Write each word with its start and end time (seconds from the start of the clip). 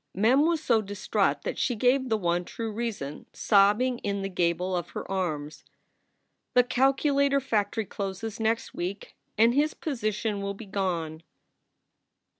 Mem 0.15 0.47
was 0.47 0.63
so 0.63 0.81
distraught 0.81 1.43
that 1.43 1.59
she 1.59 1.75
gave 1.75 2.09
the 2.09 2.17
one 2.17 2.43
true 2.43 2.71
reason, 2.71 3.27
sobbing 3.33 3.99
in 3.99 4.23
the 4.23 4.29
gable 4.29 4.75
of 4.75 4.89
her 4.97 5.05
arms. 5.11 5.63
"The 6.55 6.63
Kalkulator 6.63 7.39
factory 7.39 7.85
closes 7.85 8.39
next 8.39 8.73
week 8.73 9.15
and 9.37 9.53
his 9.53 9.75
posi 9.75 10.11
tion 10.11 10.41
will 10.41 10.55
be 10.55 10.65
gone." 10.65 11.21